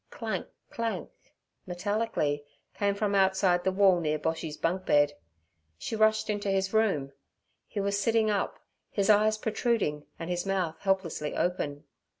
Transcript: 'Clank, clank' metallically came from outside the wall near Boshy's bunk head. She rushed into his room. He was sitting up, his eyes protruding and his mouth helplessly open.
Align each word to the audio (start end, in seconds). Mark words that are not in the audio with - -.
'Clank, 0.09 0.47
clank' 0.71 1.09
metallically 1.67 2.43
came 2.73 2.95
from 2.95 3.13
outside 3.13 3.63
the 3.63 3.71
wall 3.71 3.99
near 3.99 4.17
Boshy's 4.17 4.57
bunk 4.57 4.87
head. 4.87 5.13
She 5.77 5.95
rushed 5.95 6.27
into 6.27 6.49
his 6.49 6.73
room. 6.73 7.11
He 7.67 7.79
was 7.79 7.99
sitting 7.99 8.31
up, 8.31 8.57
his 8.89 9.11
eyes 9.11 9.37
protruding 9.37 10.07
and 10.17 10.27
his 10.31 10.43
mouth 10.43 10.77
helplessly 10.79 11.35
open. 11.35 11.83